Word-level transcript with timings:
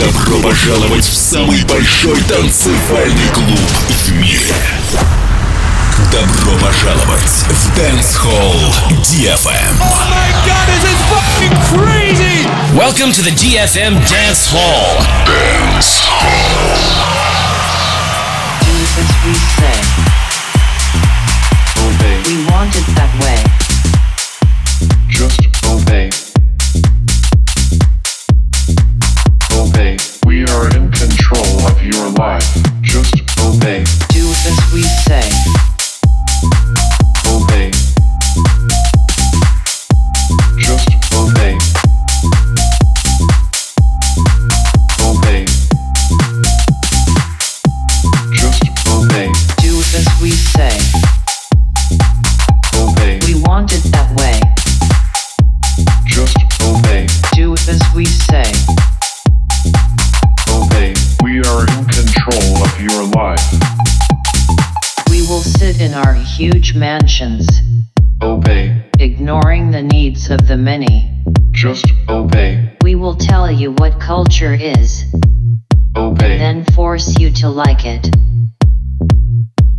Добро 0.00 0.38
пожаловать 0.38 1.04
в 1.04 1.14
самый 1.14 1.62
большой 1.64 2.18
танцевальный 2.22 3.28
клуб 3.34 3.58
в 3.58 4.12
мире. 4.12 4.40
Добро 6.10 6.52
пожаловать 6.58 7.44
в 7.46 7.78
Dance 7.78 8.16
Hall 8.24 8.72
DFM. 9.02 9.76
Welcome 12.74 13.12
to 13.12 13.22
the 13.22 13.32
DFM 13.32 14.00
Dance 14.08 14.48
Hall. 14.48 15.04
Dance. 15.26 16.00
do 18.64 18.72
as 19.00 19.10
we 19.26 19.34
say. 19.58 19.76
Obey, 21.84 22.16
We 22.26 22.46
want 22.46 22.72
to 77.40 77.48
like 77.48 77.86
it. 77.86 78.06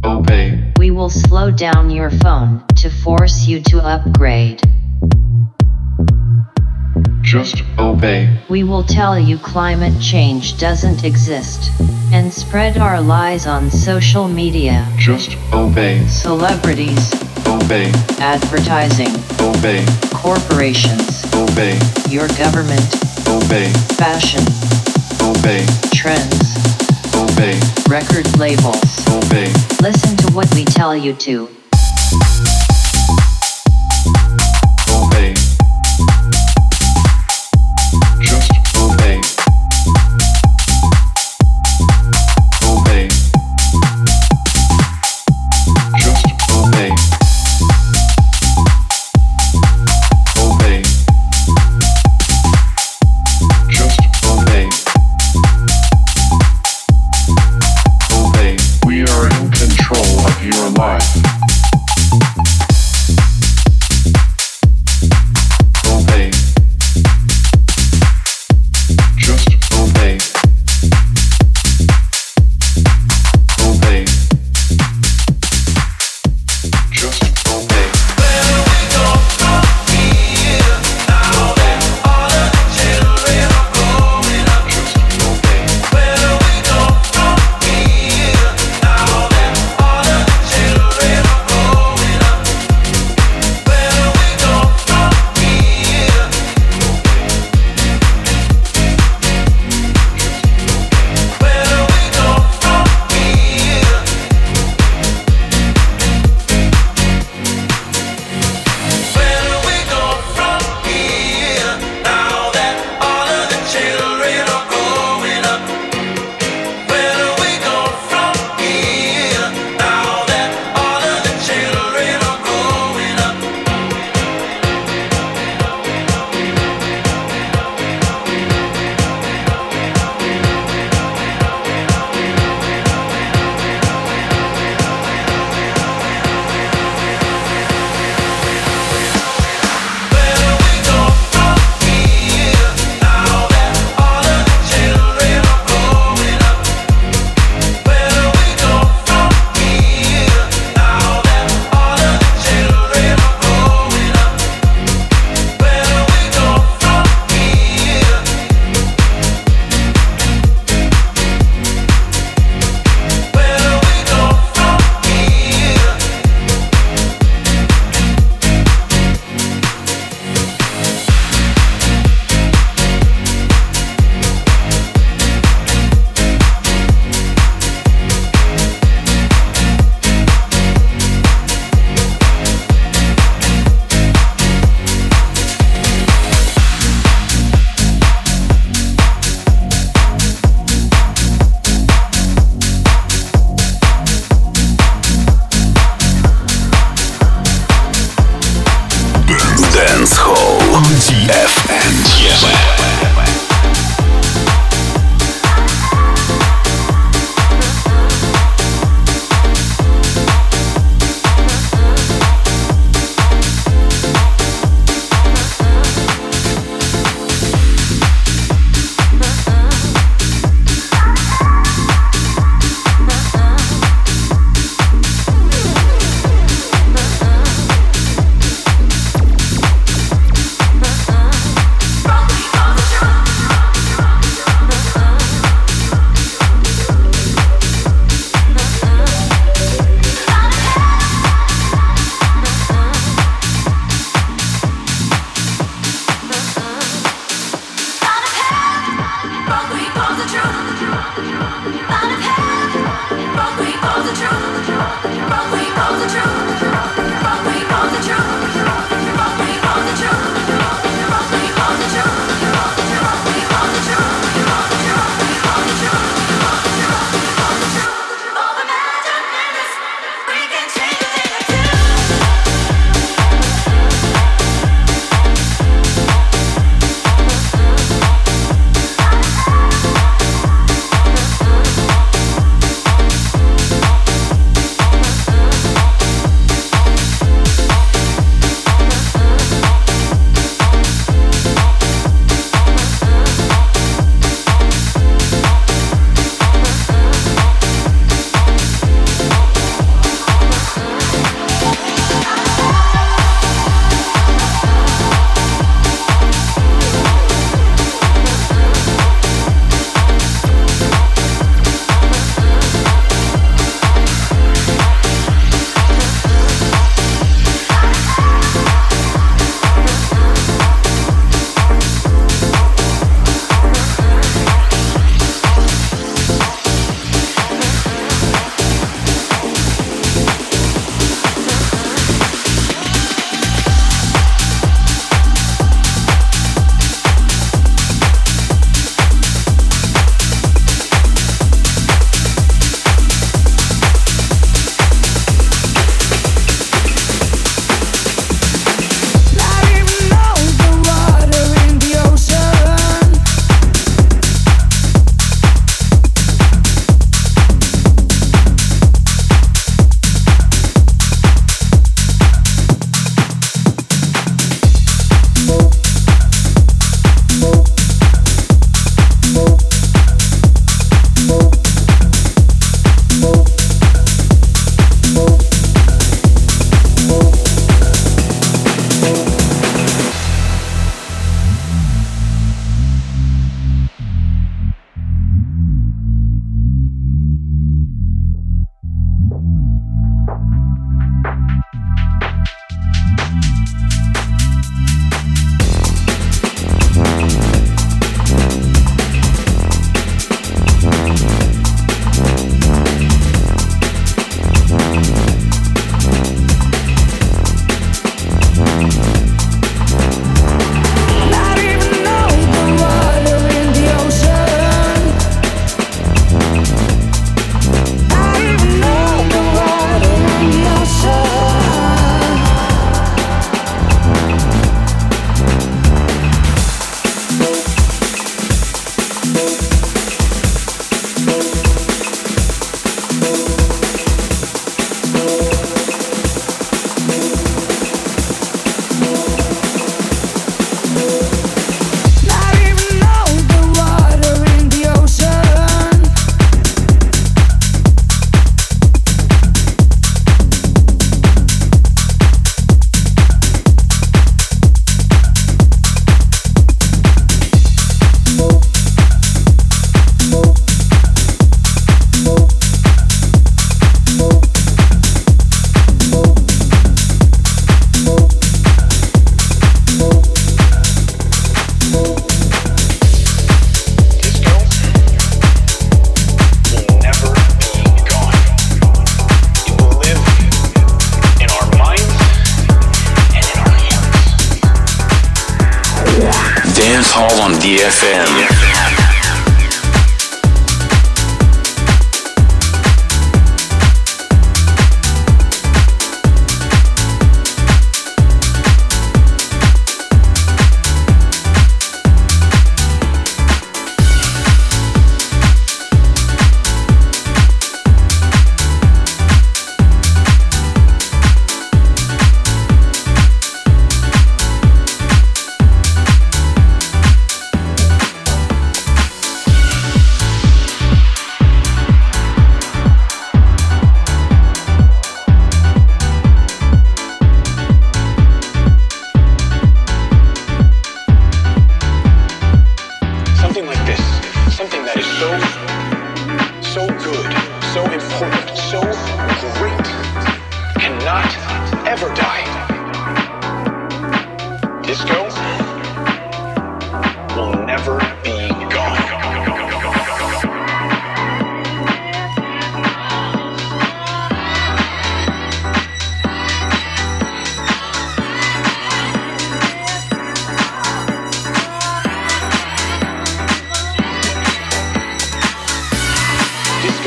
obey. 0.04 0.74
We 0.80 0.90
will 0.90 1.12
slow 1.12 1.52
down 1.52 1.92
your 1.92 2.10
phone 2.10 2.66
to 2.78 2.90
force 2.90 3.46
you 3.46 3.62
to 3.70 3.78
upgrade. 3.78 4.64
Just 7.22 7.62
obey, 7.78 8.36
We 8.50 8.64
will 8.64 8.84
tell 8.84 9.20
you 9.20 9.38
climate 9.38 10.02
change 10.02 10.58
doesn't 10.58 11.04
exist 11.04 11.70
and 12.12 12.34
spread 12.34 12.80
our 12.80 13.00
lies 13.00 13.46
on 13.46 13.70
social 13.70 14.28
media, 14.28 14.92
just 14.98 15.38
obey, 15.54 16.04
celebrities, 16.08 17.14
obey, 17.46 17.92
advertising, 18.18 19.14
obey, 19.40 19.86
corporations, 20.12 21.24
obey, 21.36 21.78
your 22.10 22.28
government, 22.30 22.90
obey, 23.28 23.72
fashion, 24.02 24.42
obey, 25.22 25.64
trends, 25.94 26.71
obey, 27.32 27.60
record 27.90 28.38
labels. 28.38 29.08
obey. 29.10 29.52
Listen 29.82 30.18
to 30.18 30.34
what 30.34 30.54
we 30.56 30.66
tell 30.66 30.96
you 30.96 31.14
to. 31.14 31.48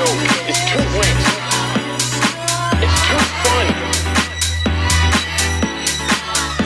It's 0.07 0.61
too 3.09 3.19
fun 3.43 3.67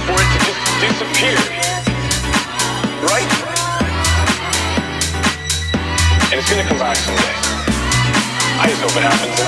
for 0.06 0.16
it 0.18 0.28
to 0.32 0.38
just 0.42 0.62
disappear. 0.82 1.38
Right? 3.06 3.30
And 6.30 6.40
it's 6.40 6.50
gonna 6.50 6.66
come 6.66 6.78
back 6.78 6.96
someday. 6.96 7.34
I 8.60 8.66
just 8.68 8.82
hope 8.82 8.96
it 8.96 9.02
happens 9.04 9.40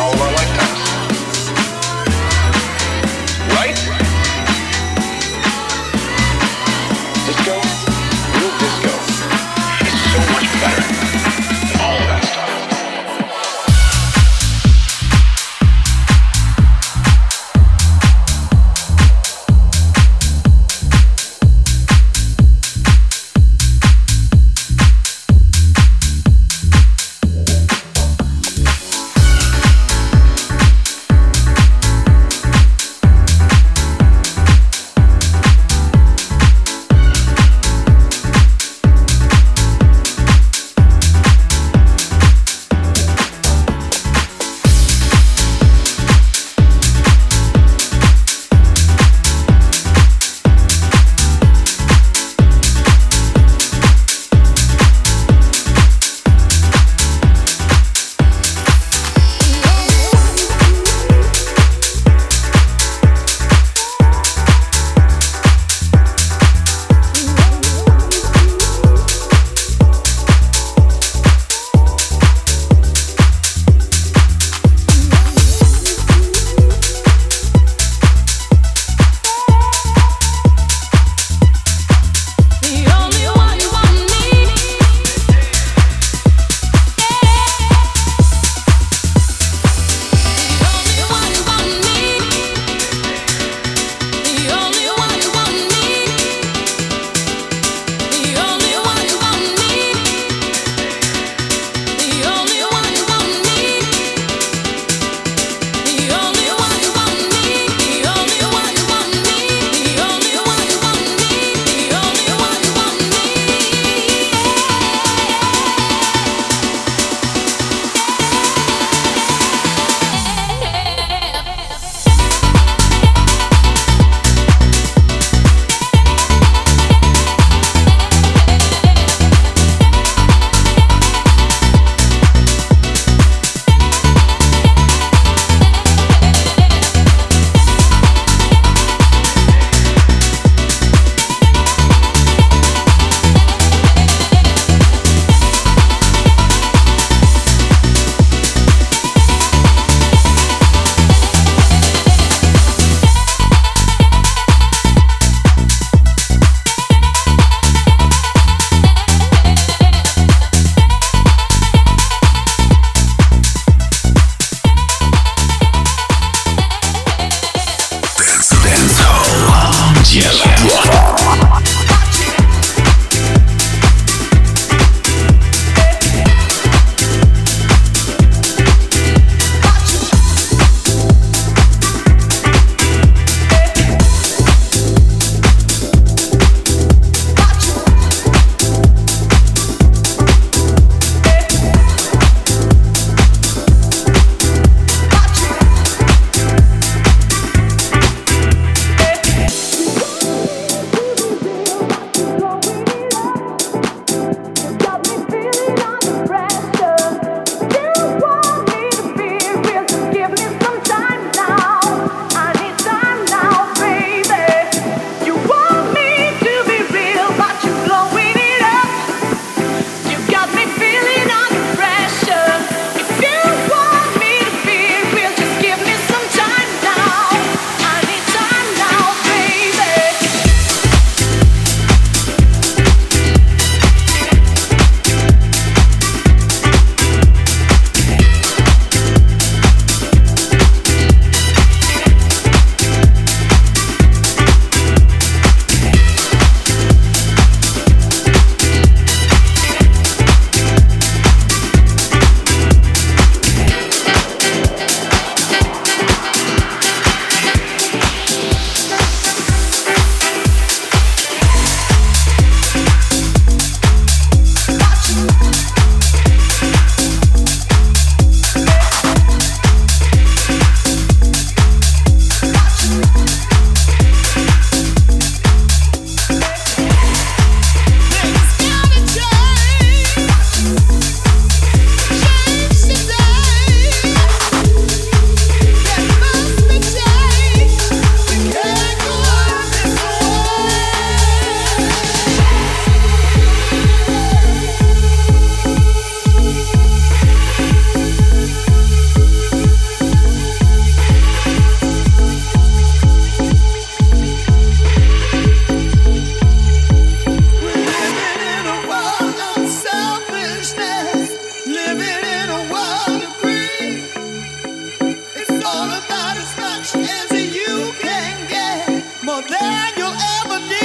more 319.30 319.42
than 319.42 319.92
you'll 319.96 320.16
ever 320.42 320.58
need. 320.68 320.79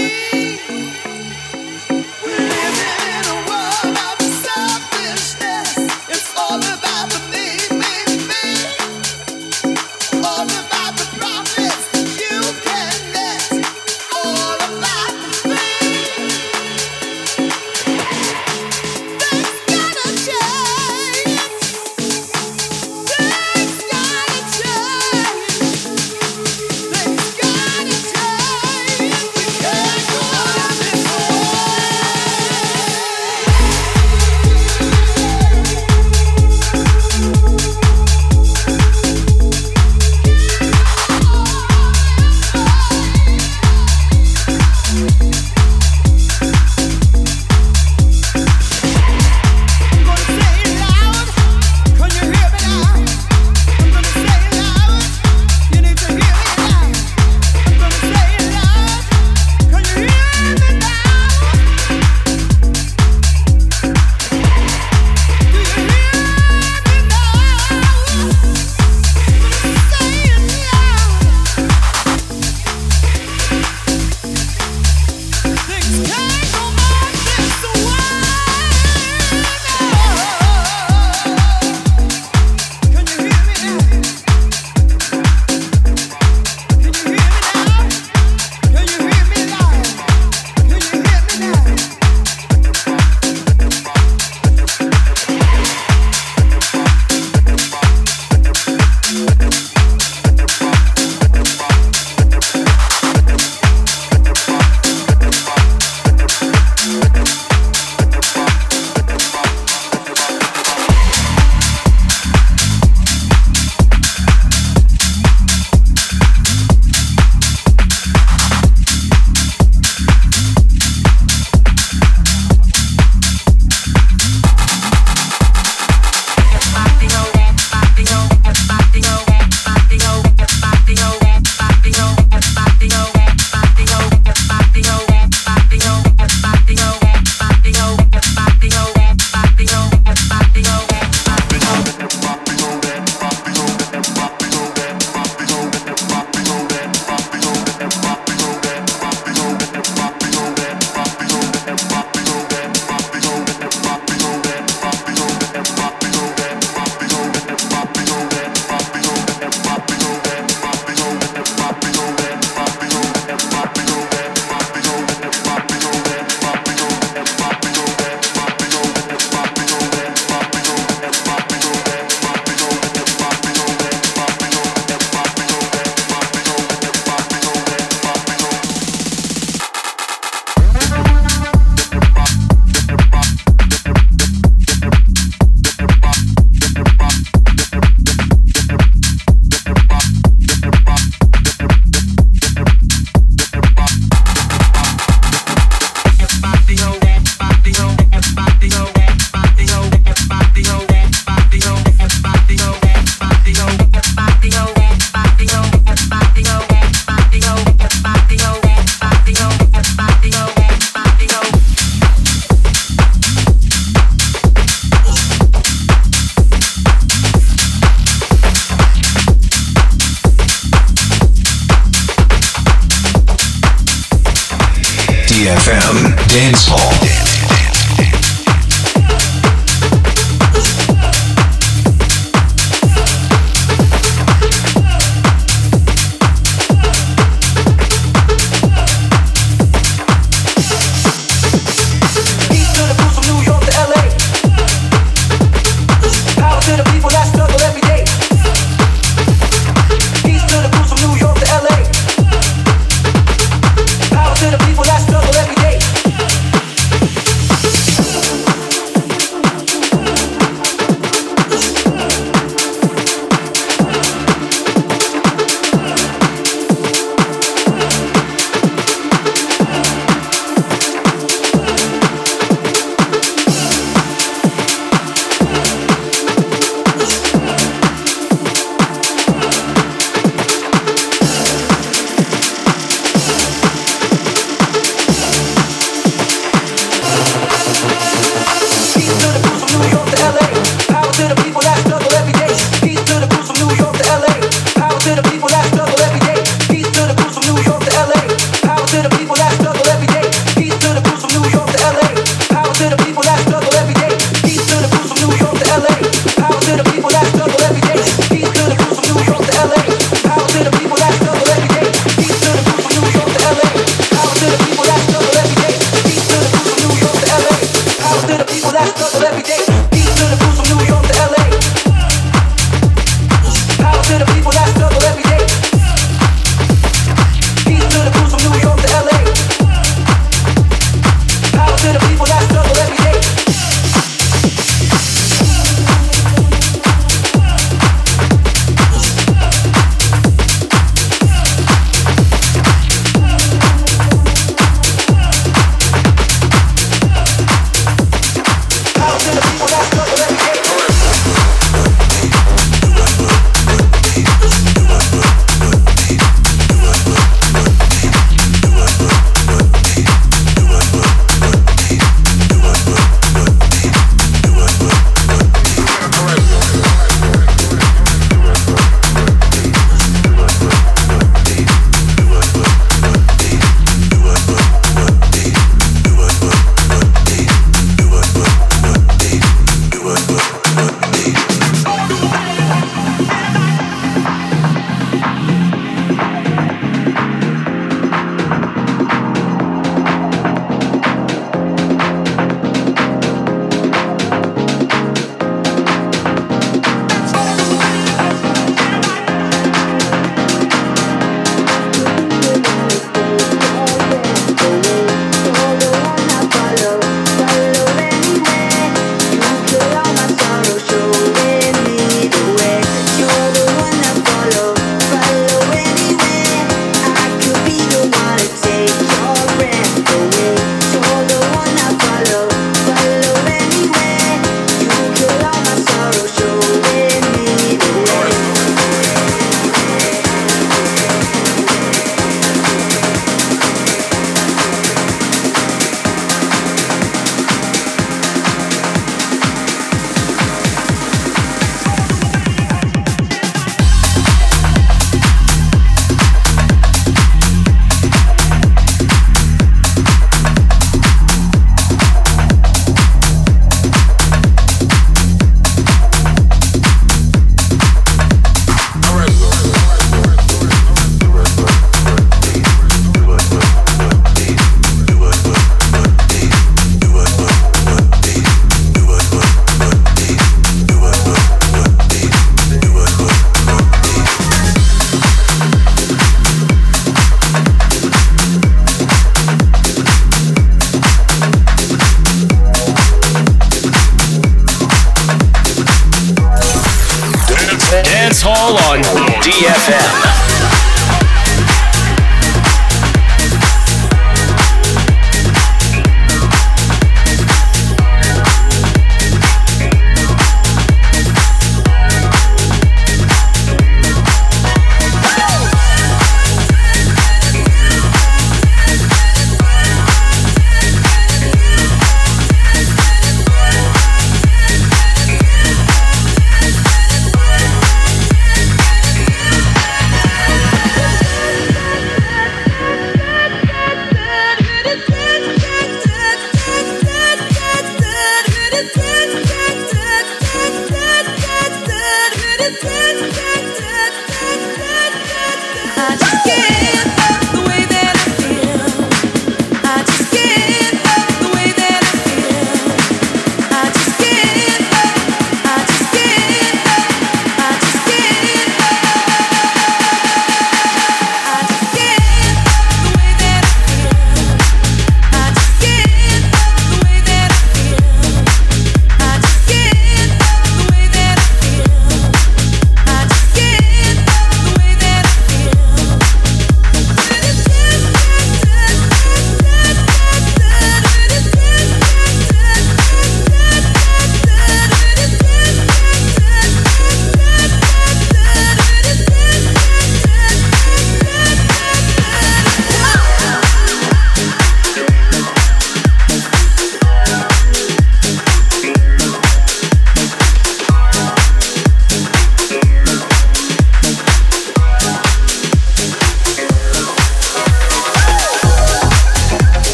DFM 225.35 226.15
Dance 226.29 226.65
Hall. 226.69 227.24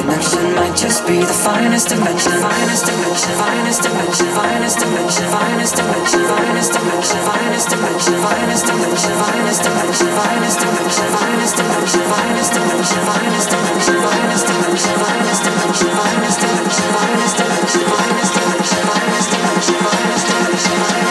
Connection 0.00 0.54
might 0.54 0.76
just 0.76 1.06
be 1.06 1.20
the 1.20 1.36
finest 1.44 1.88
dimension. 1.88 2.32
Finest 2.40 2.86
dimension, 2.86 3.32
finest 3.36 3.82
dimension, 3.82 4.28
finest 4.32 4.78
dimension, 4.80 5.28
finest 5.28 5.76
dimension, 5.76 6.24
finest 6.24 6.24
dimension, 6.24 6.24
finest 6.30 6.72
dimension, 6.72 7.24
finest 7.28 7.76
dimension, 7.76 8.16
finest 8.24 8.64
dimension, 8.66 9.14
finest 9.20 9.60
dimension, 9.60 10.08
finest 10.16 10.56
dimension, 10.56 11.00
finest 11.10 11.56
dimension, 11.60 12.02
finest 12.08 12.52
dimension, 12.56 12.96
finest 12.96 14.48
dimension, 14.48 14.88
finest 14.88 14.88
dimension, 14.88 14.88
finest 14.90 15.44
dimension, 15.50 15.90
finest 16.00 16.48
dimension, 16.48 17.00
finest 17.10 17.36
dimension, 17.36 17.84
finest 17.90 19.30
dimension, 19.30 19.76
finest 19.84 20.20
dimension, 20.20 20.80
finest 20.80 21.10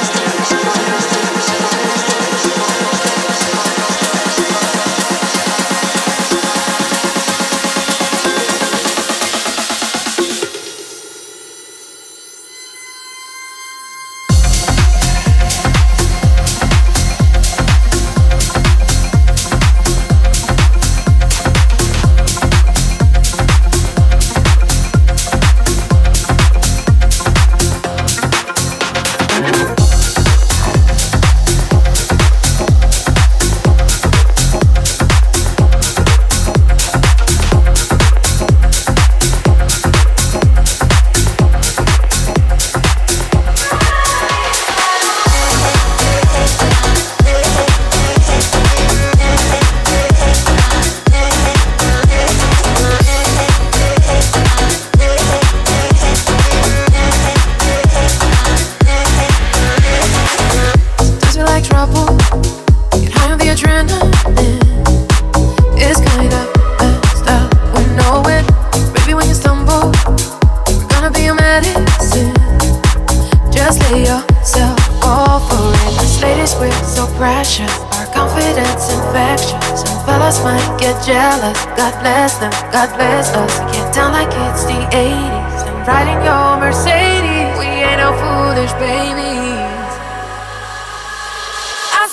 God 0.70 1.19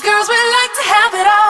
girls, 0.07 0.29
we 0.29 0.37
like 0.37 0.73
to 0.79 0.85
have 0.87 1.14
it 1.14 1.27
all. 1.27 1.46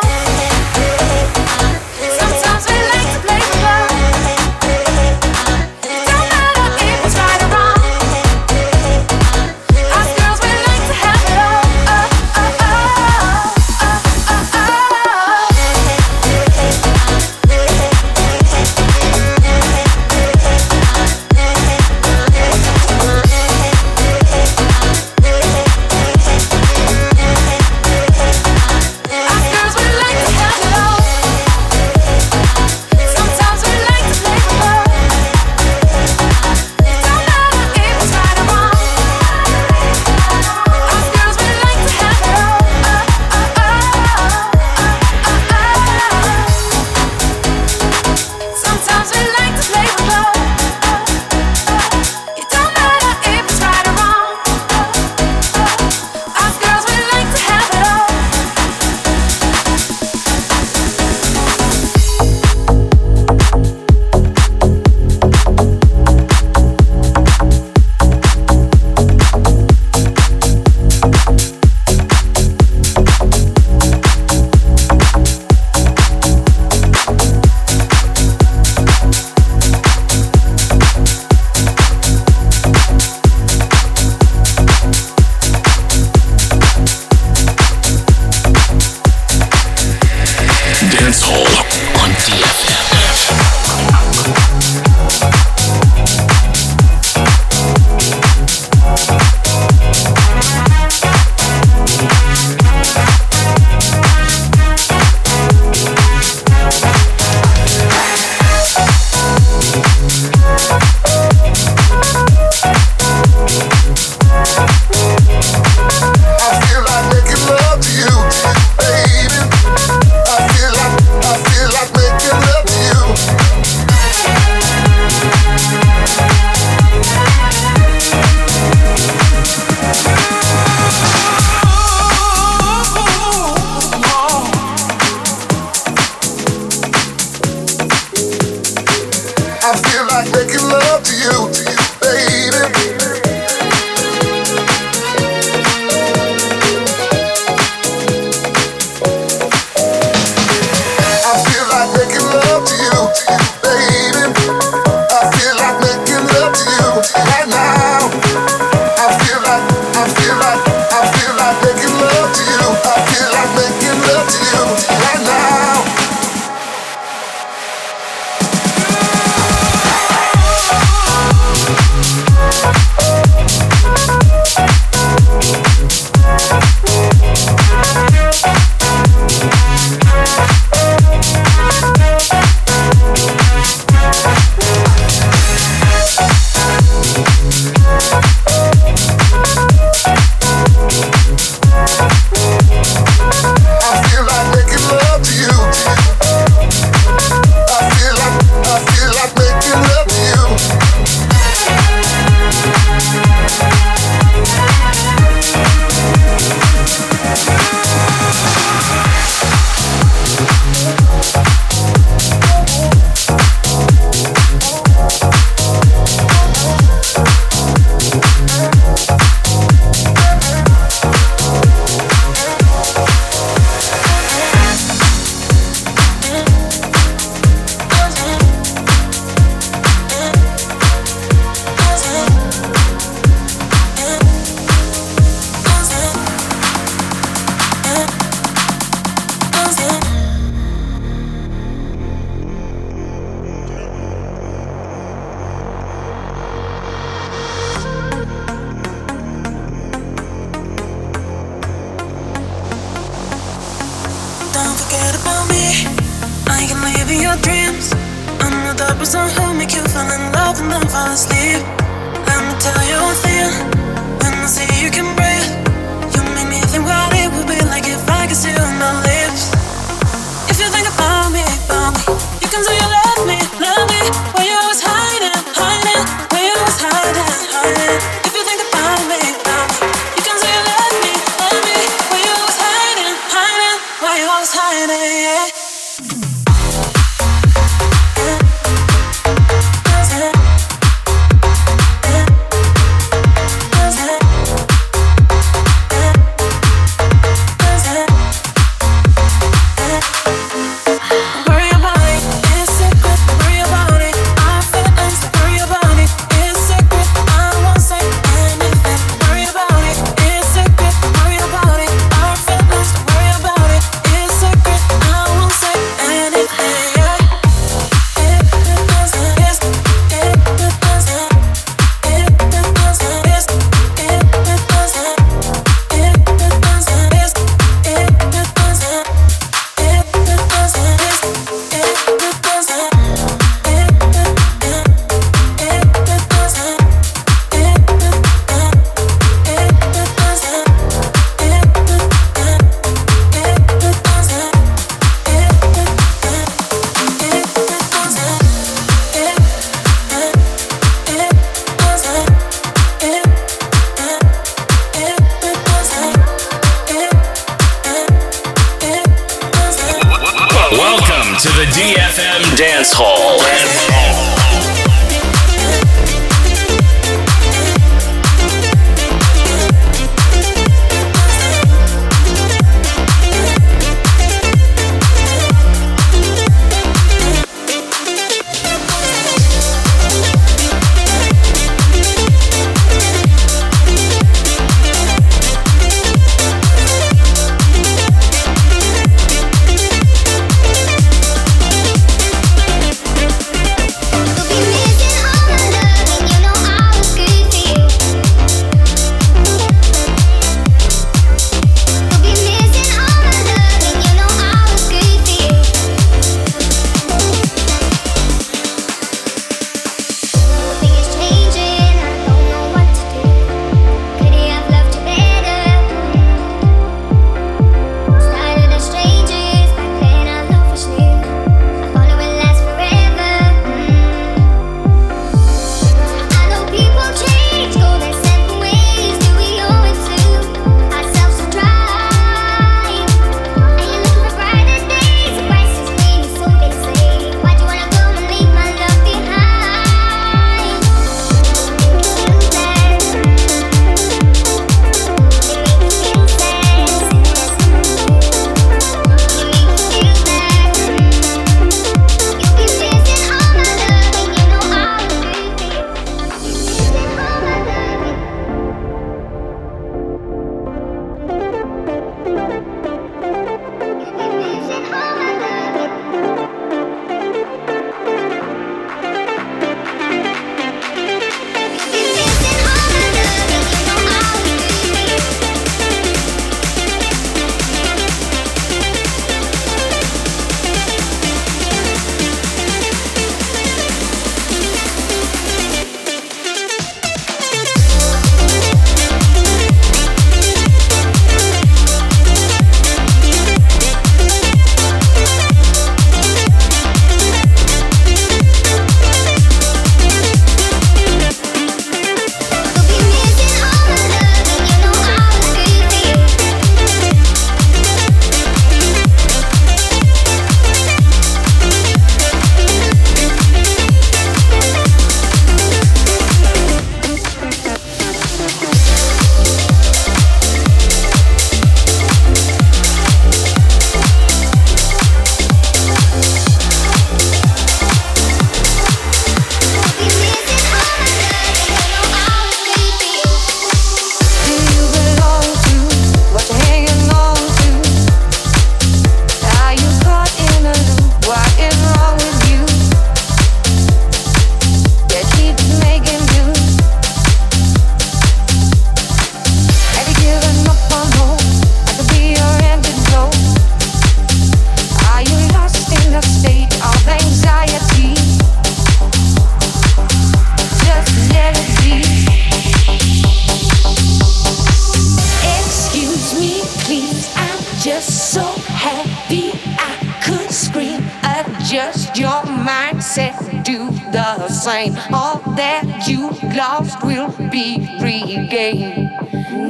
same. 574.66 574.96
All 575.14 575.38
that 575.54 576.08
you 576.08 576.30
lost 576.56 577.00
will 577.04 577.30
be 577.50 577.78
regained. 578.00 579.10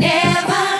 Never. 0.00 0.75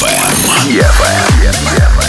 EFM. 0.00 1.44
EFM. 1.44 1.99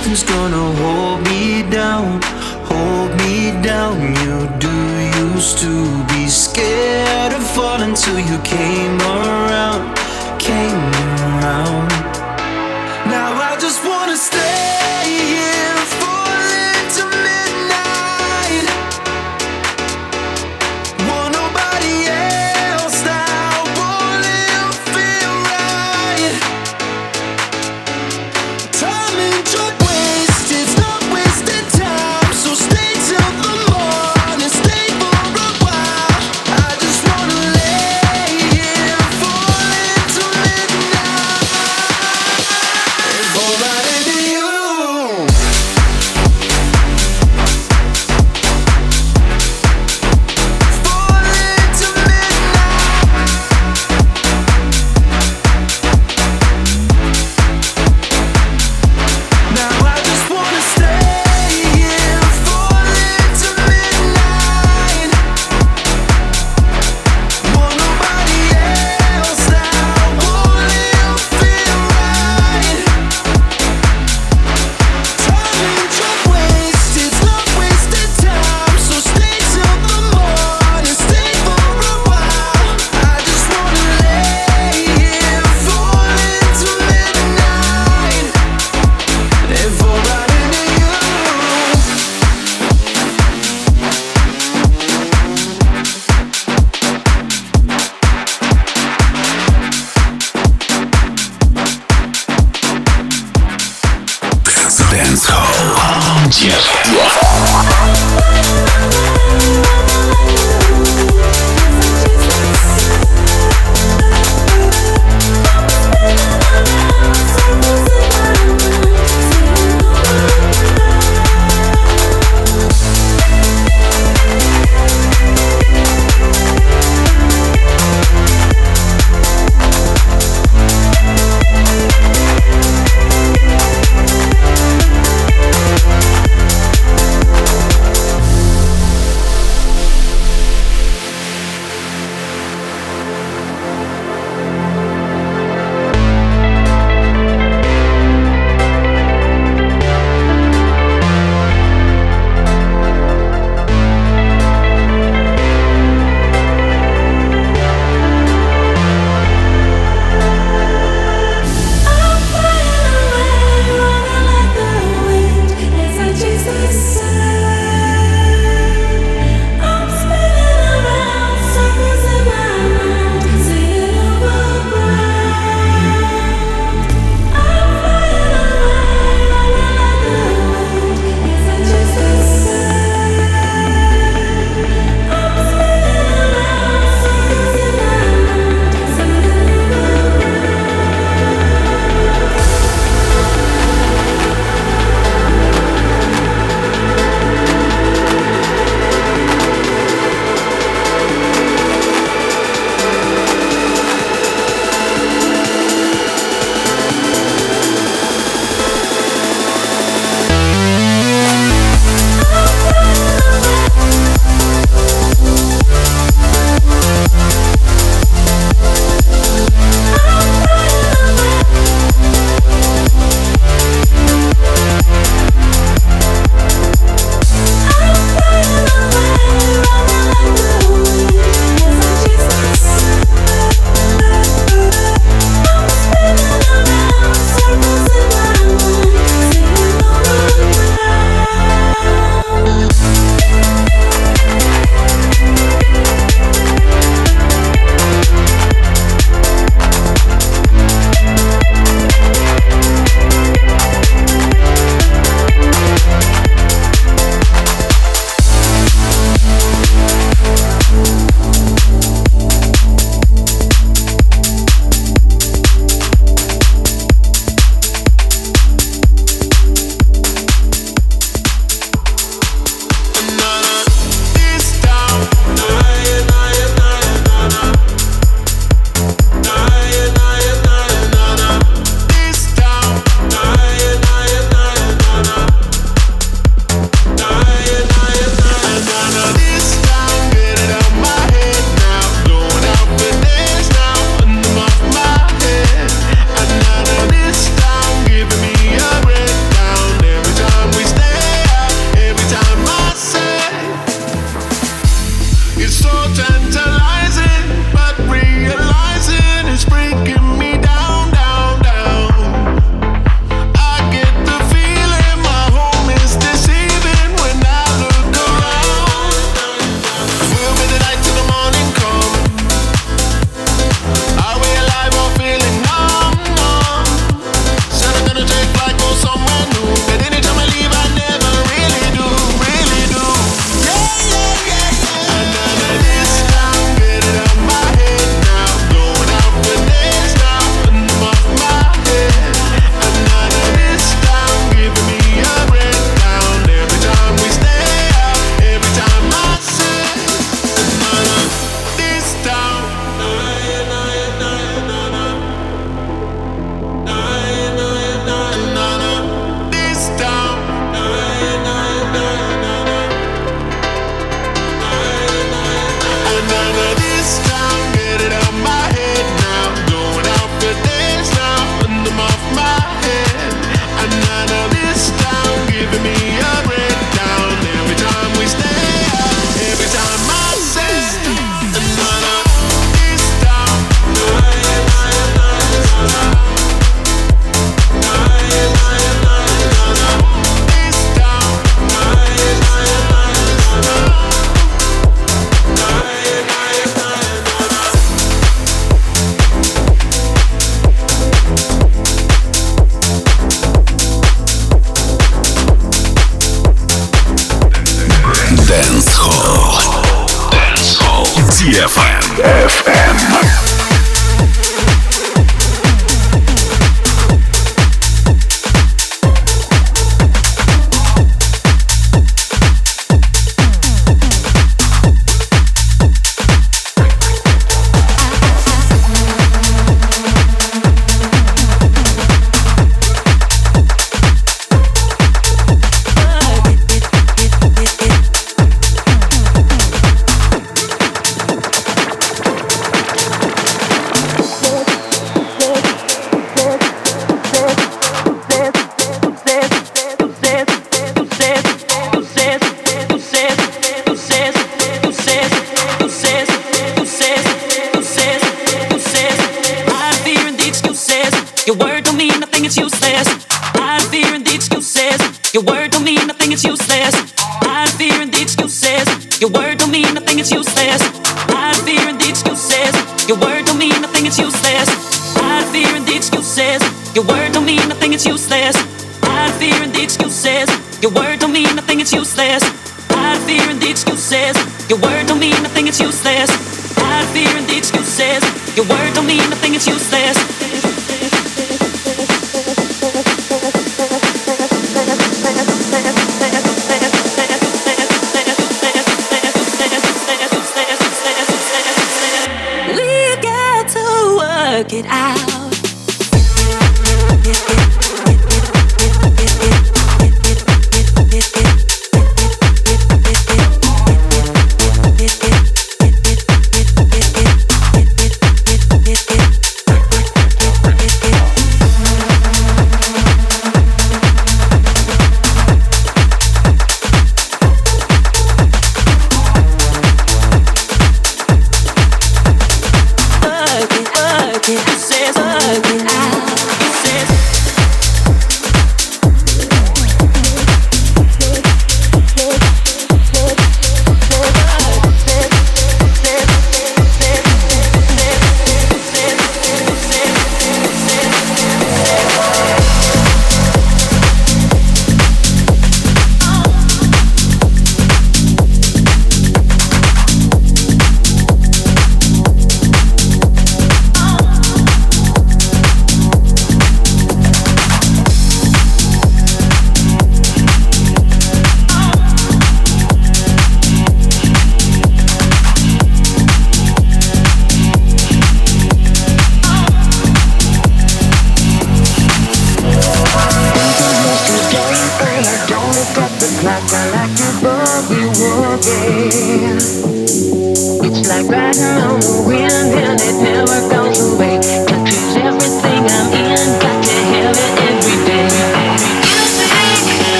nothing's 0.00 0.22
gonna 0.22 0.72
hold 0.80 1.20
me 1.28 1.62
down, 1.70 2.22
hold 2.64 3.10
me 3.18 3.50
down. 3.62 4.00
You 4.00 4.48
do 4.58 4.74
used 5.26 5.58
to 5.58 5.72
be 6.08 6.26
scared 6.26 7.34
of 7.34 7.42
falling 7.50 7.94
till 7.94 8.18
you 8.18 8.38
came 8.38 8.98
around. 9.00 9.39